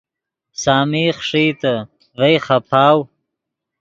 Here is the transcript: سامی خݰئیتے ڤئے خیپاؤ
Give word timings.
سامی 0.61 1.05
خݰئیتے 1.19 1.73
ڤئے 2.17 2.35
خیپاؤ 2.45 2.97